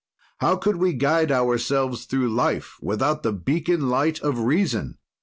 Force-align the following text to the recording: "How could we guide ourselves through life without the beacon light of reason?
"How 0.39 0.55
could 0.55 0.77
we 0.77 0.93
guide 0.93 1.31
ourselves 1.31 2.05
through 2.05 2.33
life 2.33 2.75
without 2.81 3.21
the 3.21 3.31
beacon 3.31 3.87
light 3.87 4.19
of 4.21 4.39
reason? 4.39 4.97